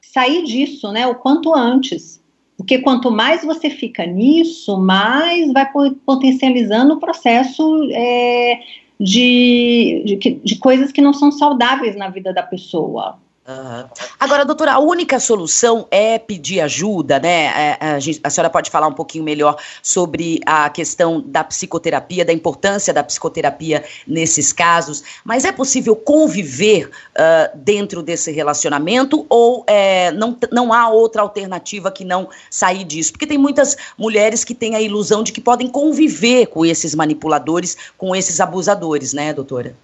sair 0.00 0.44
disso, 0.44 0.92
né, 0.92 1.08
o 1.08 1.16
quanto 1.16 1.52
antes. 1.52 2.19
Porque 2.60 2.80
quanto 2.80 3.10
mais 3.10 3.42
você 3.42 3.70
fica 3.70 4.04
nisso, 4.04 4.76
mais 4.76 5.50
vai 5.50 5.66
potencializando 6.04 6.92
o 6.92 7.00
processo 7.00 7.88
é, 7.90 8.60
de, 9.00 10.02
de, 10.04 10.40
de 10.44 10.58
coisas 10.58 10.92
que 10.92 11.00
não 11.00 11.14
são 11.14 11.32
saudáveis 11.32 11.96
na 11.96 12.10
vida 12.10 12.34
da 12.34 12.42
pessoa. 12.42 13.18
Uhum. 13.50 13.84
Agora, 14.18 14.44
doutora, 14.44 14.74
a 14.74 14.78
única 14.78 15.18
solução 15.18 15.88
é 15.90 16.18
pedir 16.18 16.60
ajuda, 16.60 17.18
né? 17.18 17.46
É, 17.46 17.78
a, 17.80 17.96
a, 18.24 18.30
senhora 18.30 18.48
pode 18.48 18.70
falar 18.70 18.86
um 18.86 18.92
pouquinho 18.92 19.24
melhor 19.24 19.56
sobre 19.82 20.40
a 20.46 20.70
questão 20.70 21.20
da 21.20 21.42
psicoterapia, 21.42 22.24
da 22.24 22.32
importância 22.32 22.94
da 22.94 23.02
psicoterapia 23.02 23.84
nesses 24.06 24.52
casos, 24.52 25.02
mas 25.24 25.44
é 25.44 25.50
possível 25.50 25.96
conviver 25.96 26.86
uh, 26.86 27.58
dentro 27.58 28.02
desse 28.02 28.30
relacionamento 28.30 29.26
ou 29.28 29.64
é, 29.66 30.12
não, 30.12 30.36
não 30.52 30.72
há 30.72 30.88
outra 30.88 31.22
alternativa 31.22 31.90
que 31.90 32.04
não 32.04 32.28
sair 32.48 32.84
disso? 32.84 33.12
Porque 33.12 33.26
tem 33.26 33.38
muitas 33.38 33.76
mulheres 33.98 34.44
que 34.44 34.54
têm 34.54 34.76
a 34.76 34.80
ilusão 34.80 35.24
de 35.24 35.32
que 35.32 35.40
podem 35.40 35.68
conviver 35.68 36.46
com 36.46 36.64
esses 36.64 36.94
manipuladores, 36.94 37.76
com 37.98 38.14
esses 38.14 38.38
abusadores, 38.38 39.12
né, 39.12 39.32
doutora? 39.34 39.74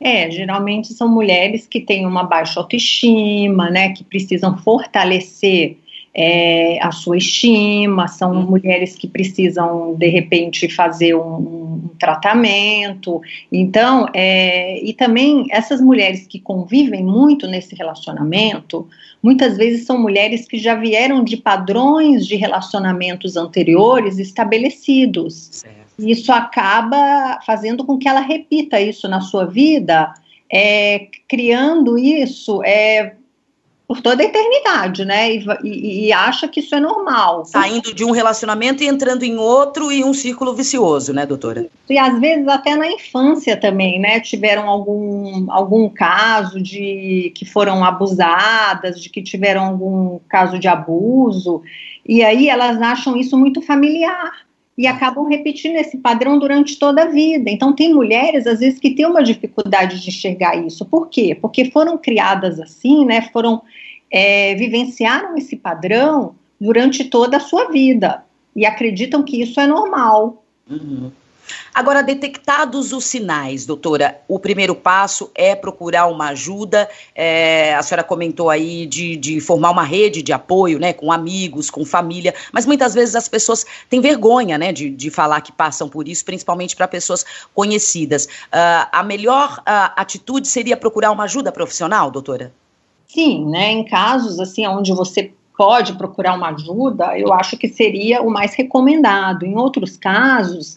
É, 0.00 0.30
geralmente 0.30 0.92
são 0.92 1.08
mulheres 1.08 1.66
que 1.66 1.80
têm 1.80 2.06
uma 2.06 2.22
baixa 2.22 2.60
autoestima, 2.60 3.70
né, 3.70 3.92
que 3.92 4.04
precisam 4.04 4.58
fortalecer 4.58 5.78
é, 6.18 6.82
a 6.82 6.90
sua 6.92 7.18
estima, 7.18 8.08
são 8.08 8.32
uhum. 8.32 8.50
mulheres 8.50 8.96
que 8.96 9.06
precisam, 9.06 9.94
de 9.94 10.08
repente, 10.08 10.66
fazer 10.66 11.14
um, 11.14 11.36
um 11.36 11.90
tratamento. 11.98 13.20
Então, 13.52 14.08
é, 14.14 14.82
e 14.82 14.94
também 14.94 15.46
essas 15.50 15.78
mulheres 15.78 16.26
que 16.26 16.40
convivem 16.40 17.04
muito 17.04 17.46
nesse 17.46 17.74
relacionamento, 17.74 18.88
muitas 19.22 19.58
vezes 19.58 19.84
são 19.84 20.00
mulheres 20.00 20.48
que 20.48 20.56
já 20.56 20.74
vieram 20.74 21.22
de 21.22 21.36
padrões 21.36 22.26
de 22.26 22.34
relacionamentos 22.34 23.36
anteriores 23.36 24.18
estabelecidos. 24.18 25.48
Certo. 25.52 25.85
Isso 25.98 26.32
acaba 26.32 27.40
fazendo 27.46 27.84
com 27.84 27.98
que 27.98 28.08
ela 28.08 28.20
repita 28.20 28.80
isso 28.80 29.08
na 29.08 29.20
sua 29.20 29.46
vida, 29.46 30.12
é, 30.52 31.08
criando 31.26 31.98
isso 31.98 32.62
é, 32.62 33.14
por 33.88 34.00
toda 34.00 34.22
a 34.22 34.26
eternidade, 34.26 35.04
né? 35.04 35.32
E, 35.32 35.46
e, 35.62 36.06
e, 36.06 36.12
acha 36.12 36.48
que 36.48 36.60
isso 36.60 36.74
é 36.74 36.80
normal. 36.80 37.44
Saindo 37.44 37.94
de 37.94 38.04
um 38.04 38.10
relacionamento 38.10 38.82
e 38.82 38.86
entrando 38.86 39.22
em 39.22 39.36
outro 39.36 39.90
e 39.92 40.04
um 40.04 40.12
círculo 40.12 40.54
vicioso, 40.54 41.14
né, 41.14 41.24
doutora? 41.24 41.66
E 41.88 41.96
às 41.96 42.18
vezes 42.20 42.48
até 42.48 42.76
na 42.76 42.90
infância 42.90 43.56
também, 43.56 44.00
né? 44.00 44.20
Tiveram 44.20 44.68
algum, 44.68 45.50
algum 45.50 45.88
caso 45.88 46.60
de 46.60 47.32
que 47.34 47.44
foram 47.44 47.84
abusadas, 47.84 49.00
de 49.00 49.08
que 49.08 49.22
tiveram 49.22 49.64
algum 49.64 50.18
caso 50.28 50.58
de 50.58 50.68
abuso, 50.68 51.62
e 52.04 52.22
aí 52.22 52.48
elas 52.48 52.82
acham 52.82 53.16
isso 53.16 53.38
muito 53.38 53.62
familiar 53.62 54.46
e 54.76 54.86
acabam 54.86 55.24
repetindo 55.24 55.76
esse 55.76 55.96
padrão 55.96 56.38
durante 56.38 56.78
toda 56.78 57.04
a 57.04 57.06
vida. 57.06 57.50
Então, 57.50 57.72
tem 57.72 57.94
mulheres, 57.94 58.46
às 58.46 58.60
vezes, 58.60 58.78
que 58.78 58.94
têm 58.94 59.06
uma 59.06 59.22
dificuldade 59.22 60.00
de 60.00 60.08
enxergar 60.08 60.54
isso. 60.56 60.84
Por 60.84 61.08
quê? 61.08 61.36
Porque 61.40 61.70
foram 61.70 61.96
criadas 61.96 62.60
assim, 62.60 63.04
né? 63.04 63.22
Foram, 63.32 63.62
é, 64.10 64.54
vivenciaram 64.54 65.36
esse 65.36 65.56
padrão 65.56 66.34
durante 66.60 67.04
toda 67.04 67.38
a 67.38 67.40
sua 67.40 67.70
vida 67.70 68.22
e 68.54 68.66
acreditam 68.66 69.22
que 69.22 69.40
isso 69.40 69.58
é 69.60 69.66
normal. 69.66 70.44
Uhum. 70.70 71.10
Agora, 71.74 72.02
detectados 72.02 72.92
os 72.92 73.04
sinais, 73.04 73.66
doutora, 73.66 74.20
o 74.28 74.38
primeiro 74.38 74.74
passo 74.74 75.30
é 75.34 75.54
procurar 75.54 76.06
uma 76.06 76.28
ajuda. 76.28 76.88
É, 77.14 77.74
a 77.74 77.82
senhora 77.82 78.02
comentou 78.02 78.50
aí 78.50 78.86
de, 78.86 79.16
de, 79.16 79.40
formar 79.40 79.70
uma 79.70 79.82
rede 79.82 80.22
de 80.22 80.32
apoio, 80.32 80.78
né, 80.78 80.92
com 80.92 81.12
amigos, 81.12 81.70
com 81.70 81.84
família, 81.84 82.34
mas 82.52 82.66
muitas 82.66 82.94
vezes 82.94 83.14
as 83.14 83.28
pessoas 83.28 83.64
têm 83.88 84.00
vergonha, 84.00 84.58
né, 84.58 84.72
de, 84.72 84.90
de 84.90 85.10
falar 85.10 85.40
que 85.40 85.52
passam 85.52 85.88
por 85.88 86.08
isso, 86.08 86.24
principalmente 86.24 86.74
para 86.74 86.88
pessoas 86.88 87.24
conhecidas. 87.54 88.26
Uh, 88.26 88.88
a 88.92 89.02
melhor 89.02 89.58
uh, 89.58 89.92
atitude 89.96 90.48
seria 90.48 90.76
procurar 90.76 91.10
uma 91.10 91.24
ajuda 91.24 91.52
profissional, 91.52 92.10
doutora? 92.10 92.52
Sim, 93.06 93.46
né, 93.48 93.70
em 93.70 93.84
casos 93.84 94.40
assim 94.40 94.66
onde 94.66 94.92
você 94.92 95.32
pode 95.56 95.94
procurar 95.94 96.34
uma 96.34 96.50
ajuda, 96.50 97.18
eu 97.18 97.32
acho 97.32 97.56
que 97.56 97.66
seria 97.66 98.20
o 98.22 98.30
mais 98.30 98.54
recomendado. 98.54 99.44
Em 99.44 99.56
outros 99.56 99.96
casos, 99.96 100.76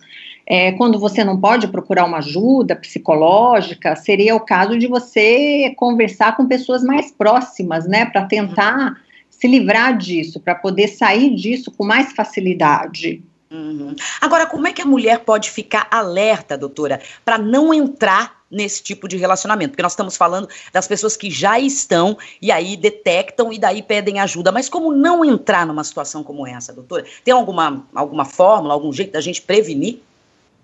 é, 0.49 0.71
quando 0.71 0.97
você 0.97 1.23
não 1.23 1.39
pode 1.39 1.67
procurar 1.67 2.05
uma 2.05 2.17
ajuda 2.17 2.75
psicológica, 2.75 3.95
seria 3.95 4.35
o 4.35 4.39
caso 4.39 4.79
de 4.79 4.87
você 4.87 5.71
conversar 5.77 6.35
com 6.35 6.47
pessoas 6.47 6.83
mais 6.83 7.11
próximas, 7.11 7.87
né, 7.87 8.05
para 8.05 8.25
tentar 8.25 8.99
se 9.29 9.47
livrar 9.47 9.95
disso, 9.95 10.39
para 10.39 10.55
poder 10.55 10.87
sair 10.87 11.35
disso 11.35 11.71
com 11.71 11.85
mais 11.85 12.13
facilidade. 12.13 13.23
Uhum. 13.51 13.95
Agora, 14.19 14.47
como 14.47 14.67
é 14.67 14.73
que 14.73 14.81
a 14.81 14.85
mulher 14.85 15.19
pode 15.19 15.51
ficar 15.51 15.87
alerta, 15.91 16.57
doutora, 16.57 16.99
para 17.23 17.37
não 17.37 17.71
entrar 17.71 18.39
nesse 18.49 18.81
tipo 18.81 19.07
de 19.07 19.17
relacionamento? 19.17 19.71
Porque 19.71 19.83
nós 19.83 19.93
estamos 19.93 20.17
falando 20.17 20.49
das 20.73 20.87
pessoas 20.87 21.15
que 21.15 21.29
já 21.31 21.59
estão 21.59 22.17
e 22.41 22.51
aí 22.51 22.75
detectam 22.75 23.53
e 23.53 23.57
daí 23.57 23.81
pedem 23.81 24.19
ajuda. 24.19 24.51
Mas 24.51 24.67
como 24.67 24.91
não 24.91 25.23
entrar 25.23 25.65
numa 25.65 25.83
situação 25.83 26.23
como 26.23 26.45
essa, 26.45 26.73
doutora? 26.73 27.05
Tem 27.23 27.33
alguma, 27.33 27.85
alguma 27.93 28.25
fórmula, 28.25 28.73
algum 28.73 28.93
jeito 28.93 29.13
da 29.13 29.21
gente 29.21 29.41
prevenir? 29.41 29.99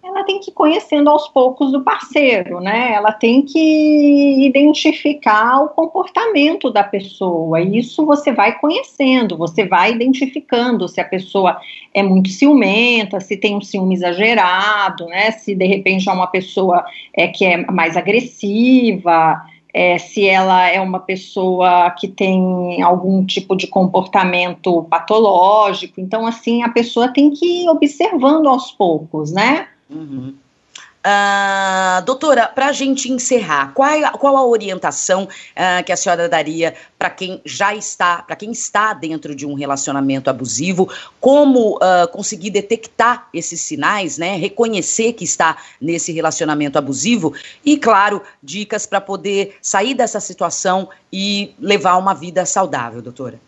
Ela 0.06 0.24
tem 0.24 0.40
que 0.40 0.52
ir 0.52 0.54
conhecendo 0.54 1.10
aos 1.10 1.28
poucos 1.28 1.74
o 1.74 1.82
parceiro, 1.82 2.60
né? 2.60 2.94
Ela 2.94 3.12
tem 3.12 3.42
que 3.42 4.46
identificar 4.46 5.64
o 5.64 5.70
comportamento 5.70 6.70
da 6.70 6.84
pessoa. 6.84 7.60
E 7.60 7.80
isso 7.80 8.06
você 8.06 8.32
vai 8.32 8.60
conhecendo, 8.60 9.36
você 9.36 9.66
vai 9.66 9.94
identificando 9.94 10.88
se 10.88 11.02
a 11.02 11.06
pessoa 11.06 11.60
é 11.92 12.04
muito 12.04 12.30
ciumenta, 12.30 13.20
se 13.20 13.36
tem 13.36 13.56
um 13.56 13.62
ciúme 13.62 13.96
exagerado, 13.96 15.08
né? 15.08 15.32
Se 15.32 15.56
de 15.56 15.66
repente 15.66 16.08
é 16.08 16.14
uma 16.14 16.28
pessoa 16.28 16.86
é, 17.12 17.28
que 17.28 17.44
é 17.44 17.66
mais 17.66 17.98
agressiva. 17.98 19.42
É, 19.78 19.98
se 19.98 20.26
ela 20.26 20.70
é 20.70 20.80
uma 20.80 21.02
pessoa 21.02 21.92
que 21.92 22.08
tem 22.08 22.82
algum 22.82 23.26
tipo 23.26 23.58
de 23.58 23.68
comportamento 23.68 24.84
patológico. 24.84 26.00
Então, 26.00 26.26
assim, 26.26 26.64
a 26.64 26.70
pessoa 26.70 27.10
tem 27.10 27.30
que 27.30 27.64
ir 27.64 27.70
observando 27.70 28.48
aos 28.48 28.72
poucos, 28.72 29.34
né? 29.34 29.68
Uh, 31.06 32.04
doutora, 32.04 32.48
para 32.48 32.70
a 32.70 32.72
gente 32.72 33.12
encerrar, 33.12 33.74
qual, 33.76 33.92
qual 34.14 34.36
a 34.38 34.44
orientação 34.44 35.26
uh, 35.26 35.84
que 35.86 35.92
a 35.92 35.96
senhora 35.96 36.28
daria 36.28 36.74
para 36.98 37.12
quem 37.12 37.40
já 37.46 37.76
está, 37.76 38.24
para 38.24 38.36
quem 38.36 38.52
está 38.52 38.92
dentro 38.92 39.36
de 39.36 39.46
um 39.46 39.54
relacionamento 39.54 40.32
abusivo, 40.32 40.90
como 41.22 41.76
uh, 41.76 42.08
conseguir 42.12 42.50
detectar 42.50 43.30
esses 43.32 43.62
sinais, 43.62 44.18
né, 44.18 44.36
reconhecer 44.36 45.14
que 45.14 45.24
está 45.24 45.58
nesse 45.80 46.12
relacionamento 46.12 46.80
abusivo? 46.80 47.36
E, 47.64 47.78
claro, 47.78 48.24
dicas 48.42 48.88
para 48.88 49.00
poder 49.00 49.58
sair 49.62 49.94
dessa 49.94 50.20
situação 50.20 50.90
e 51.14 51.54
levar 51.60 51.98
uma 51.98 52.16
vida 52.16 52.48
saudável, 52.48 53.00
doutora? 53.00 53.40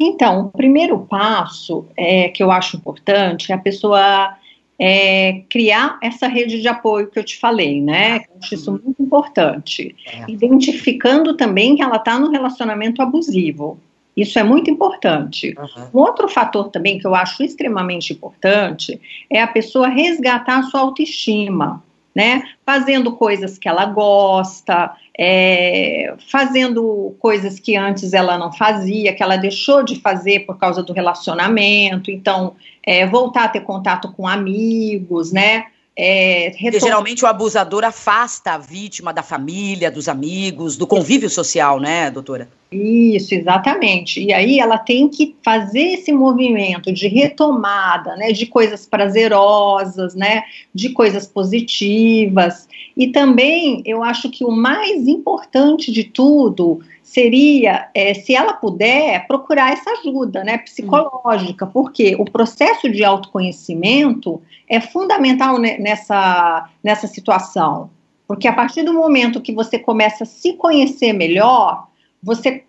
Então, 0.00 0.46
o 0.46 0.50
primeiro 0.50 1.00
passo 1.00 1.84
é, 1.94 2.30
que 2.30 2.42
eu 2.42 2.50
acho 2.50 2.78
importante 2.78 3.52
é 3.52 3.54
a 3.54 3.58
pessoa 3.58 4.37
é, 4.78 5.42
criar 5.48 5.98
essa 6.00 6.28
rede 6.28 6.60
de 6.60 6.68
apoio 6.68 7.08
que 7.08 7.18
eu 7.18 7.24
te 7.24 7.36
falei, 7.36 7.80
né? 7.80 8.18
Eu 8.18 8.38
acho 8.40 8.54
isso 8.54 8.70
muito 8.72 9.02
importante. 9.02 9.94
É. 10.06 10.30
Identificando 10.30 11.34
também 11.34 11.74
que 11.74 11.82
ela 11.82 11.96
está 11.96 12.18
no 12.18 12.30
relacionamento 12.30 13.02
abusivo. 13.02 13.78
Isso 14.16 14.38
é 14.38 14.42
muito 14.42 14.70
importante. 14.70 15.54
Uhum. 15.58 15.88
Um 15.94 15.98
outro 15.98 16.28
fator 16.28 16.70
também 16.70 16.98
que 16.98 17.06
eu 17.06 17.14
acho 17.14 17.42
extremamente 17.42 18.12
importante 18.12 19.00
é 19.30 19.40
a 19.40 19.46
pessoa 19.46 19.88
resgatar 19.88 20.58
a 20.58 20.62
sua 20.64 20.80
autoestima, 20.80 21.82
né? 22.14 22.42
Fazendo 22.64 23.12
coisas 23.12 23.58
que 23.58 23.68
ela 23.68 23.84
gosta, 23.86 24.94
é, 25.16 26.14
fazendo 26.30 27.16
coisas 27.18 27.58
que 27.58 27.76
antes 27.76 28.12
ela 28.12 28.38
não 28.38 28.52
fazia, 28.52 29.14
que 29.14 29.22
ela 29.22 29.36
deixou 29.36 29.82
de 29.82 30.00
fazer 30.00 30.40
por 30.40 30.58
causa 30.58 30.82
do 30.82 30.92
relacionamento. 30.92 32.10
Então, 32.10 32.54
é, 32.82 33.06
voltar 33.06 33.44
a 33.44 33.48
ter 33.48 33.60
contato 33.60 34.12
com 34.12 34.26
amigos, 34.26 35.32
né? 35.32 35.66
É, 36.00 36.50
Porque 36.50 36.78
geralmente 36.78 37.24
o 37.24 37.26
abusador 37.26 37.82
afasta 37.82 38.52
a 38.52 38.58
vítima 38.58 39.12
da 39.12 39.20
família, 39.20 39.90
dos 39.90 40.08
amigos, 40.08 40.76
do 40.76 40.86
convívio 40.86 41.28
social, 41.28 41.80
né, 41.80 42.08
doutora? 42.08 42.48
Isso, 42.70 43.34
exatamente. 43.34 44.22
E 44.22 44.32
aí 44.32 44.60
ela 44.60 44.78
tem 44.78 45.08
que 45.08 45.34
fazer 45.42 45.94
esse 45.94 46.12
movimento 46.12 46.92
de 46.92 47.08
retomada, 47.08 48.14
né, 48.14 48.30
de 48.30 48.46
coisas 48.46 48.86
prazerosas, 48.86 50.14
né, 50.14 50.44
de 50.72 50.90
coisas 50.90 51.26
positivas. 51.26 52.68
E 52.96 53.08
também 53.08 53.82
eu 53.84 54.04
acho 54.04 54.30
que 54.30 54.44
o 54.44 54.52
mais 54.52 55.08
importante 55.08 55.90
de 55.90 56.04
tudo 56.04 56.78
seria, 57.12 57.88
é, 57.94 58.12
se 58.12 58.34
ela 58.34 58.52
puder, 58.52 59.26
procurar 59.26 59.72
essa 59.72 59.90
ajuda, 59.92 60.44
né, 60.44 60.58
psicológica, 60.58 61.66
porque 61.66 62.14
o 62.18 62.24
processo 62.24 62.88
de 62.90 63.02
autoconhecimento 63.02 64.42
é 64.68 64.78
fundamental 64.78 65.58
nessa, 65.58 66.68
nessa 66.84 67.06
situação. 67.06 67.90
Porque 68.26 68.46
a 68.46 68.52
partir 68.52 68.82
do 68.82 68.92
momento 68.92 69.40
que 69.40 69.54
você 69.54 69.78
começa 69.78 70.24
a 70.24 70.26
se 70.26 70.52
conhecer 70.52 71.14
melhor, 71.14 71.88
você 72.22 72.64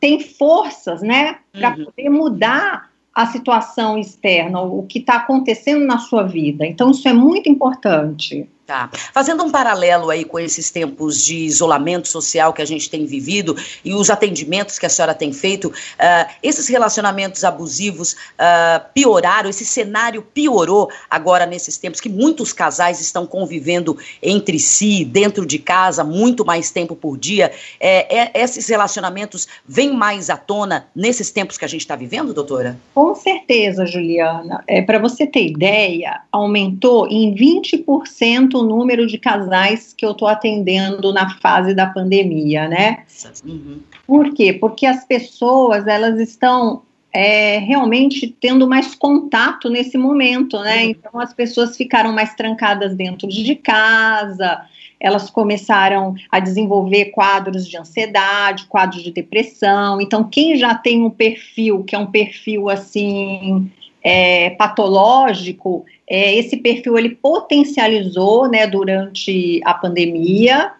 tem 0.00 0.18
forças, 0.18 1.00
né, 1.00 1.36
para 1.52 1.70
uhum. 1.70 1.84
poder 1.84 2.10
mudar 2.10 2.90
a 3.14 3.26
situação 3.26 3.96
externa, 3.96 4.60
o 4.60 4.82
que 4.82 4.98
está 4.98 5.16
acontecendo 5.18 5.86
na 5.86 5.98
sua 5.98 6.24
vida. 6.24 6.66
Então, 6.66 6.90
isso 6.90 7.06
é 7.06 7.12
muito 7.12 7.48
importante. 7.48 8.48
Tá. 8.66 8.88
Fazendo 9.12 9.44
um 9.44 9.50
paralelo 9.50 10.08
aí 10.08 10.24
com 10.24 10.38
esses 10.38 10.70
tempos 10.70 11.22
de 11.22 11.36
isolamento 11.36 12.08
social 12.08 12.50
que 12.50 12.62
a 12.62 12.64
gente 12.64 12.88
tem 12.88 13.04
vivido 13.04 13.54
e 13.84 13.92
os 13.92 14.08
atendimentos 14.08 14.78
que 14.78 14.86
a 14.86 14.88
senhora 14.88 15.14
tem 15.14 15.34
feito, 15.34 15.68
uh, 15.68 16.32
esses 16.42 16.66
relacionamentos 16.66 17.44
abusivos 17.44 18.14
uh, 18.14 18.82
pioraram, 18.94 19.50
esse 19.50 19.66
cenário 19.66 20.22
piorou 20.22 20.90
agora 21.10 21.44
nesses 21.44 21.76
tempos 21.76 22.00
que 22.00 22.08
muitos 22.08 22.54
casais 22.54 23.02
estão 23.02 23.26
convivendo 23.26 23.98
entre 24.22 24.58
si, 24.58 25.04
dentro 25.04 25.44
de 25.44 25.58
casa, 25.58 26.02
muito 26.02 26.42
mais 26.42 26.70
tempo 26.70 26.96
por 26.96 27.18
dia. 27.18 27.52
É, 27.78 28.18
é, 28.18 28.30
esses 28.34 28.66
relacionamentos 28.66 29.46
vêm 29.68 29.92
mais 29.92 30.30
à 30.30 30.38
tona 30.38 30.88
nesses 30.96 31.30
tempos 31.30 31.58
que 31.58 31.66
a 31.66 31.68
gente 31.68 31.82
está 31.82 31.96
vivendo, 31.96 32.32
doutora? 32.32 32.78
Com 32.94 33.14
certeza, 33.14 33.84
Juliana. 33.84 34.64
É, 34.66 34.80
Para 34.80 34.98
você 34.98 35.26
ter 35.26 35.48
ideia, 35.48 36.22
aumentou 36.32 37.06
em 37.08 37.34
20% 37.34 38.53
o 38.58 38.64
número 38.64 39.06
de 39.06 39.18
casais 39.18 39.94
que 39.96 40.04
eu 40.04 40.12
estou 40.12 40.28
atendendo 40.28 41.12
na 41.12 41.30
fase 41.38 41.74
da 41.74 41.86
pandemia, 41.86 42.68
né? 42.68 43.04
Uhum. 43.44 43.80
Por 44.06 44.32
quê? 44.34 44.52
Porque 44.52 44.86
as 44.86 45.04
pessoas, 45.04 45.86
elas 45.86 46.20
estão 46.20 46.82
é, 47.12 47.58
realmente 47.58 48.26
tendo 48.40 48.66
mais 48.66 48.94
contato 48.94 49.70
nesse 49.70 49.96
momento, 49.96 50.58
né? 50.60 50.84
Uhum. 50.84 50.90
Então 50.90 51.20
as 51.20 51.32
pessoas 51.32 51.76
ficaram 51.76 52.12
mais 52.12 52.34
trancadas 52.34 52.94
dentro 52.94 53.28
de 53.28 53.54
casa, 53.54 54.66
elas 54.98 55.28
começaram 55.28 56.14
a 56.30 56.40
desenvolver 56.40 57.06
quadros 57.06 57.68
de 57.68 57.76
ansiedade, 57.76 58.64
quadros 58.64 59.02
de 59.02 59.10
depressão. 59.10 60.00
Então, 60.00 60.24
quem 60.24 60.56
já 60.56 60.74
tem 60.74 61.02
um 61.02 61.10
perfil 61.10 61.84
que 61.84 61.94
é 61.94 61.98
um 61.98 62.06
perfil 62.06 62.70
assim 62.70 63.70
é, 64.02 64.50
patológico, 64.50 65.84
é, 66.06 66.34
esse 66.34 66.58
perfil 66.58 66.98
ele 66.98 67.10
potencializou 67.10 68.48
né, 68.48 68.66
durante 68.66 69.60
a 69.64 69.72
pandemia 69.72 70.72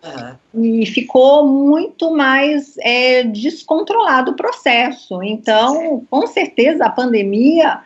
uhum. 0.53 0.81
e 0.83 0.87
ficou 0.87 1.47
muito 1.47 2.15
mais 2.15 2.77
é, 2.79 3.23
descontrolado 3.23 4.33
o 4.33 4.37
processo. 4.37 5.23
Então, 5.23 6.05
com 6.11 6.27
certeza, 6.27 6.85
a 6.85 6.91
pandemia 6.91 7.81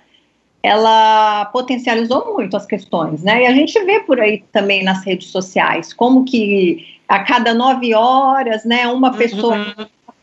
ela 0.60 1.44
potencializou 1.46 2.34
muito 2.34 2.56
as 2.56 2.66
questões, 2.66 3.22
né? 3.22 3.44
E 3.44 3.46
a 3.46 3.52
gente 3.52 3.78
vê 3.84 4.00
por 4.00 4.20
aí 4.20 4.42
também 4.52 4.82
nas 4.82 5.04
redes 5.04 5.28
sociais 5.28 5.92
como 5.92 6.24
que 6.24 6.84
a 7.06 7.20
cada 7.20 7.54
nove 7.54 7.94
horas, 7.94 8.64
né, 8.64 8.86
uma 8.88 9.14
pessoa 9.14 9.56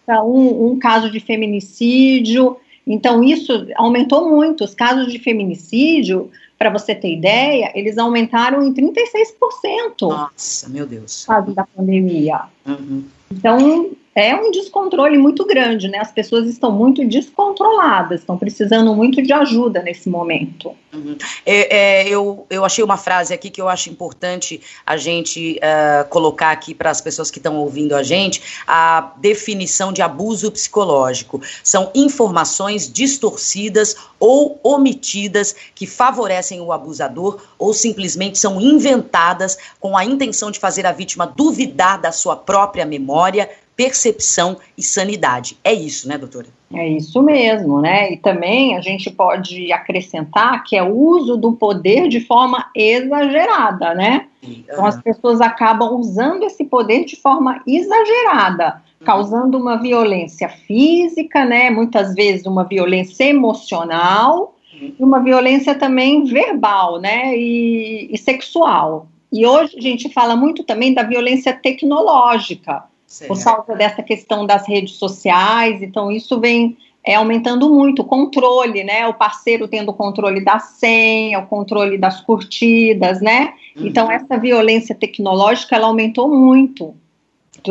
uhum. 0.07 0.31
um, 0.31 0.71
um 0.71 0.79
caso 0.79 1.09
de 1.09 1.19
feminicídio. 1.19 2.57
Então, 2.85 3.23
isso 3.23 3.67
aumentou 3.75 4.29
muito. 4.29 4.63
Os 4.63 4.75
casos 4.75 5.11
de 5.11 5.17
feminicídio, 5.17 6.29
para 6.57 6.69
você 6.69 6.95
ter 6.95 7.11
ideia, 7.13 7.71
eles 7.75 7.97
aumentaram 7.97 8.63
em 8.63 8.73
36%. 8.73 10.01
Nossa, 10.01 10.69
meu 10.69 10.85
Deus. 10.85 11.25
Por 11.25 11.33
causa 11.33 11.53
da 11.53 11.65
pandemia. 11.65 12.41
Uhum. 12.65 13.03
Então, 13.31 13.91
é 14.15 14.33
um 14.33 14.49
descontrole 14.49 15.17
muito 15.17 15.45
grande, 15.45 15.89
né? 15.89 15.97
As 15.97 16.11
pessoas 16.11 16.47
estão 16.47 16.71
muito 16.71 17.05
descontroladas, 17.05 18.21
estão 18.21 18.37
precisando 18.37 18.95
muito 18.95 19.21
de 19.21 19.33
ajuda 19.33 19.83
nesse 19.83 20.09
momento. 20.09 20.73
Uhum. 20.93 21.17
É, 21.45 22.03
é, 22.03 22.07
eu, 22.07 22.47
eu 22.49 22.63
achei 22.63 22.81
uma 22.81 22.95
frase 22.95 23.33
aqui 23.33 23.49
que 23.49 23.61
eu 23.61 23.67
acho 23.67 23.89
importante 23.89 24.61
a 24.85 24.95
gente 24.95 25.59
uh, 25.59 26.07
colocar 26.07 26.51
aqui 26.51 26.73
para 26.73 26.89
as 26.89 27.01
pessoas 27.01 27.29
que 27.29 27.39
estão 27.39 27.57
ouvindo 27.57 27.93
a 27.93 28.03
gente, 28.03 28.41
a 28.65 29.11
definição 29.17 29.91
de 29.91 30.01
abuso 30.01 30.49
psicológico. 30.49 31.41
São 31.61 31.91
informações 31.93 32.89
distorcidas 32.91 33.97
ou 34.17 34.57
omitidas 34.63 35.53
que 35.75 35.85
favorecem 35.85 36.61
o 36.61 36.71
abusador 36.71 37.41
ou 37.59 37.73
simplesmente 37.73 38.37
são 38.37 38.61
inventadas 38.61 39.57
com 39.77 39.97
a 39.97 40.05
intenção 40.05 40.49
de 40.49 40.59
fazer 40.59 40.85
a 40.85 40.93
vítima 40.93 41.27
duvidar 41.27 41.99
da 41.99 42.13
sua 42.13 42.37
própria 42.37 42.85
memória, 42.85 43.49
percepção 43.75 44.57
e 44.77 44.83
sanidade. 44.83 45.57
É 45.63 45.73
isso, 45.73 46.07
né, 46.07 46.17
doutora? 46.17 46.47
É 46.73 46.87
isso 46.87 47.21
mesmo, 47.21 47.79
né? 47.79 48.11
E 48.11 48.17
também 48.17 48.75
a 48.75 48.81
gente 48.81 49.11
pode 49.11 49.71
acrescentar 49.71 50.63
que 50.63 50.75
é 50.75 50.83
o 50.83 50.93
uso 50.93 51.37
do 51.37 51.53
poder 51.53 52.07
de 52.07 52.19
forma 52.21 52.69
exagerada, 52.75 53.93
né? 53.93 54.27
Então 54.41 54.85
as 54.85 55.01
pessoas 55.01 55.41
acabam 55.41 55.95
usando 55.95 56.43
esse 56.43 56.65
poder 56.65 57.05
de 57.05 57.15
forma 57.15 57.61
exagerada, 57.67 58.81
causando 59.03 59.57
uma 59.57 59.77
violência 59.77 60.49
física, 60.49 61.45
né? 61.45 61.69
Muitas 61.69 62.13
vezes 62.15 62.45
uma 62.45 62.63
violência 62.63 63.25
emocional 63.25 64.55
e 64.73 64.95
uma 64.99 65.21
violência 65.21 65.75
também 65.75 66.25
verbal, 66.25 66.99
né? 66.99 67.37
E, 67.37 68.09
e 68.11 68.17
sexual. 68.17 69.07
E 69.31 69.45
hoje 69.45 69.77
a 69.77 69.81
gente 69.81 70.09
fala 70.09 70.35
muito 70.35 70.63
também 70.63 70.93
da 70.93 71.03
violência 71.03 71.53
tecnológica 71.53 72.83
Certo. 73.07 73.33
por 73.33 73.43
causa 73.43 73.75
dessa 73.75 74.03
questão 74.03 74.45
das 74.45 74.67
redes 74.67 74.95
sociais. 74.95 75.81
Então, 75.81 76.11
isso 76.11 76.39
vem 76.39 76.77
é, 77.05 77.15
aumentando 77.15 77.71
muito 77.71 78.01
o 78.01 78.05
controle, 78.05 78.83
né? 78.83 79.07
O 79.07 79.13
parceiro 79.13 79.67
tendo 79.67 79.89
o 79.89 79.93
controle 79.93 80.43
da 80.43 80.59
senha, 80.59 81.39
o 81.39 81.47
controle 81.47 81.97
das 81.97 82.21
curtidas, 82.21 83.21
né? 83.21 83.53
Uhum. 83.75 83.85
Então, 83.87 84.11
essa 84.11 84.37
violência 84.37 84.95
tecnológica 84.95 85.75
ela 85.75 85.87
aumentou 85.87 86.27
muito. 86.27 86.95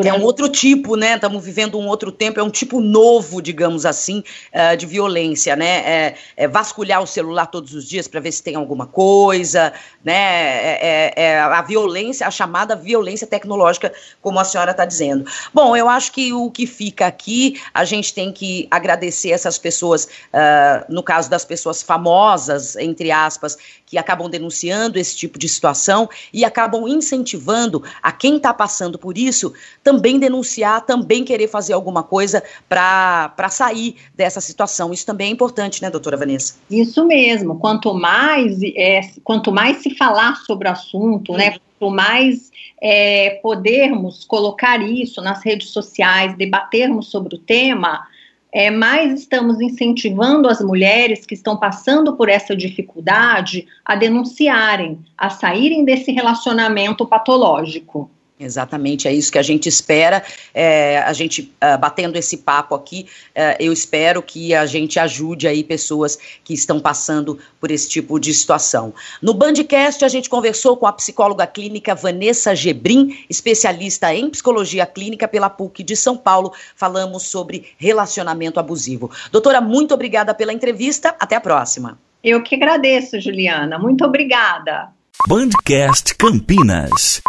Durante... 0.00 0.08
É 0.08 0.18
um 0.18 0.22
outro 0.24 0.48
tipo, 0.48 0.96
né? 0.96 1.14
Estamos 1.14 1.44
vivendo 1.44 1.78
um 1.78 1.86
outro 1.86 2.10
tempo, 2.10 2.40
é 2.40 2.42
um 2.42 2.50
tipo 2.50 2.80
novo, 2.80 3.40
digamos 3.40 3.86
assim, 3.86 4.22
uh, 4.52 4.76
de 4.76 4.86
violência, 4.86 5.56
né? 5.56 5.66
É, 5.66 6.14
é, 6.36 6.48
vasculhar 6.48 7.02
o 7.02 7.06
celular 7.06 7.46
todos 7.46 7.74
os 7.74 7.88
dias 7.88 8.08
para 8.08 8.20
ver 8.20 8.32
se 8.32 8.42
tem 8.42 8.54
alguma 8.54 8.86
coisa, 8.86 9.72
né? 10.04 10.14
É, 10.14 10.78
é, 10.82 11.22
é, 11.24 11.38
a 11.40 11.62
violência, 11.62 12.26
a 12.26 12.30
chamada 12.30 12.76
violência 12.76 13.26
tecnológica, 13.26 13.92
como 14.20 14.38
a 14.38 14.44
senhora 14.44 14.70
está 14.70 14.84
dizendo. 14.84 15.24
Bom, 15.52 15.76
eu 15.76 15.88
acho 15.88 16.12
que 16.12 16.32
o 16.32 16.50
que 16.50 16.66
fica 16.66 17.06
aqui, 17.06 17.60
a 17.72 17.84
gente 17.84 18.12
tem 18.12 18.32
que 18.32 18.66
agradecer 18.70 19.30
essas 19.30 19.58
pessoas, 19.58 20.04
uh, 20.04 20.84
no 20.88 21.02
caso 21.02 21.30
das 21.30 21.44
pessoas 21.44 21.82
famosas, 21.82 22.76
entre 22.76 23.10
aspas, 23.10 23.56
que 23.94 23.98
acabam 23.98 24.28
denunciando 24.28 24.98
esse 24.98 25.16
tipo 25.16 25.38
de 25.38 25.48
situação 25.48 26.08
e 26.32 26.44
acabam 26.44 26.88
incentivando 26.88 27.80
a 28.02 28.10
quem 28.10 28.38
está 28.38 28.52
passando 28.52 28.98
por 28.98 29.16
isso 29.16 29.54
também 29.84 30.18
denunciar, 30.18 30.84
também 30.84 31.22
querer 31.22 31.46
fazer 31.46 31.74
alguma 31.74 32.02
coisa 32.02 32.42
para 32.68 33.48
sair 33.50 33.94
dessa 34.12 34.40
situação. 34.40 34.92
Isso 34.92 35.06
também 35.06 35.28
é 35.28 35.30
importante, 35.30 35.80
né, 35.80 35.90
doutora 35.90 36.16
Vanessa? 36.16 36.56
Isso 36.68 37.06
mesmo. 37.06 37.56
Quanto 37.60 37.94
mais, 37.94 38.58
é, 38.74 39.02
quanto 39.22 39.52
mais 39.52 39.76
se 39.76 39.94
falar 39.94 40.34
sobre 40.38 40.68
o 40.68 40.72
assunto, 40.72 41.32
né, 41.34 41.50
hum. 41.50 41.52
né, 41.52 41.58
quanto 41.78 41.94
mais 41.94 42.50
é, 42.82 43.38
podermos 43.42 44.24
colocar 44.24 44.82
isso 44.82 45.22
nas 45.22 45.44
redes 45.44 45.70
sociais, 45.70 46.36
debatermos 46.36 47.12
sobre 47.12 47.36
o 47.36 47.38
tema, 47.38 48.08
é, 48.54 48.70
mais 48.70 49.18
estamos 49.18 49.60
incentivando 49.60 50.48
as 50.48 50.60
mulheres 50.60 51.26
que 51.26 51.34
estão 51.34 51.56
passando 51.56 52.16
por 52.16 52.28
essa 52.28 52.54
dificuldade 52.54 53.66
a 53.84 53.96
denunciarem, 53.96 55.00
a 55.18 55.28
saírem 55.28 55.84
desse 55.84 56.12
relacionamento 56.12 57.04
patológico. 57.04 58.08
Exatamente, 58.38 59.06
é 59.06 59.12
isso 59.12 59.30
que 59.30 59.38
a 59.38 59.42
gente 59.42 59.68
espera. 59.68 60.22
É, 60.52 60.98
a 60.98 61.12
gente 61.12 61.54
uh, 61.62 61.78
batendo 61.78 62.16
esse 62.16 62.38
papo 62.38 62.74
aqui, 62.74 63.06
uh, 63.30 63.56
eu 63.60 63.72
espero 63.72 64.20
que 64.20 64.52
a 64.52 64.66
gente 64.66 64.98
ajude 64.98 65.46
aí 65.46 65.62
pessoas 65.62 66.18
que 66.42 66.52
estão 66.52 66.80
passando 66.80 67.38
por 67.60 67.70
esse 67.70 67.88
tipo 67.88 68.18
de 68.18 68.34
situação. 68.34 68.92
No 69.22 69.32
Bandcast, 69.32 70.04
a 70.04 70.08
gente 70.08 70.28
conversou 70.28 70.76
com 70.76 70.84
a 70.84 70.92
psicóloga 70.92 71.46
clínica 71.46 71.94
Vanessa 71.94 72.56
Gebrim, 72.56 73.24
especialista 73.30 74.12
em 74.12 74.28
psicologia 74.28 74.84
clínica 74.84 75.28
pela 75.28 75.48
PUC 75.48 75.84
de 75.84 75.94
São 75.94 76.16
Paulo. 76.16 76.52
Falamos 76.74 77.22
sobre 77.22 77.68
relacionamento 77.78 78.58
abusivo. 78.58 79.12
Doutora, 79.30 79.60
muito 79.60 79.94
obrigada 79.94 80.34
pela 80.34 80.52
entrevista. 80.52 81.14
Até 81.20 81.36
a 81.36 81.40
próxima. 81.40 81.98
Eu 82.22 82.42
que 82.42 82.56
agradeço, 82.56 83.20
Juliana. 83.20 83.78
Muito 83.78 84.04
obrigada. 84.04 84.88
Bandcast 85.28 86.16
Campinas. 86.16 87.22